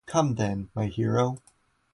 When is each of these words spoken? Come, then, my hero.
Come, 0.07 0.33
then, 0.33 0.71
my 0.73 0.87
hero. 0.87 1.43